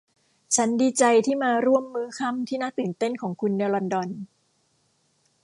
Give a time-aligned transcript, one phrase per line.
[0.55, 4.09] ฉันดีใจที่มาร่วมมื้อค่ำที่น่าตื่นเต้นของคุณในลอนดอน